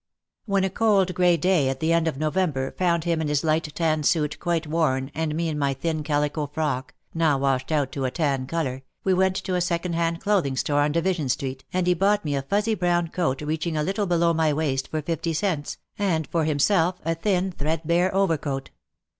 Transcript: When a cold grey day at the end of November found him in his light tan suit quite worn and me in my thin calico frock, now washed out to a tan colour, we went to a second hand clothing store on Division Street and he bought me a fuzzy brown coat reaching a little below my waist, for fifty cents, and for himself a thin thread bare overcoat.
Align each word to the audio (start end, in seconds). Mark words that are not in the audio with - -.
When 0.47 0.63
a 0.63 0.71
cold 0.71 1.13
grey 1.13 1.37
day 1.37 1.69
at 1.69 1.79
the 1.79 1.93
end 1.93 2.07
of 2.07 2.17
November 2.17 2.71
found 2.71 3.03
him 3.03 3.21
in 3.21 3.27
his 3.27 3.43
light 3.43 3.71
tan 3.75 4.01
suit 4.01 4.39
quite 4.39 4.65
worn 4.65 5.11
and 5.13 5.35
me 5.35 5.47
in 5.47 5.59
my 5.59 5.75
thin 5.75 6.01
calico 6.01 6.47
frock, 6.47 6.95
now 7.13 7.37
washed 7.37 7.71
out 7.71 7.91
to 7.91 8.05
a 8.05 8.09
tan 8.09 8.47
colour, 8.47 8.81
we 9.03 9.13
went 9.13 9.35
to 9.35 9.53
a 9.53 9.61
second 9.61 9.93
hand 9.93 10.19
clothing 10.19 10.55
store 10.57 10.81
on 10.81 10.91
Division 10.91 11.29
Street 11.29 11.65
and 11.71 11.85
he 11.85 11.93
bought 11.93 12.25
me 12.25 12.33
a 12.35 12.41
fuzzy 12.41 12.73
brown 12.73 13.09
coat 13.09 13.43
reaching 13.43 13.77
a 13.77 13.83
little 13.83 14.07
below 14.07 14.33
my 14.33 14.51
waist, 14.51 14.87
for 14.87 15.03
fifty 15.03 15.33
cents, 15.33 15.77
and 15.99 16.25
for 16.25 16.45
himself 16.45 16.99
a 17.05 17.13
thin 17.13 17.51
thread 17.51 17.83
bare 17.85 18.11
overcoat. 18.15 18.71